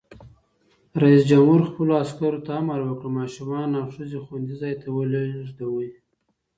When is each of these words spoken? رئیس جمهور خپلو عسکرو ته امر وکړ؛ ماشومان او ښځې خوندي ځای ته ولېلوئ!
رئیس 1.03 1.23
جمهور 1.29 1.59
خپلو 1.69 1.91
عسکرو 2.03 2.39
ته 2.45 2.51
امر 2.61 2.79
وکړ؛ 2.85 3.07
ماشومان 3.19 3.69
او 3.79 3.85
ښځې 3.95 4.17
خوندي 4.25 4.55
ځای 4.61 4.73
ته 4.81 4.87
ولېلوئ! 4.91 5.89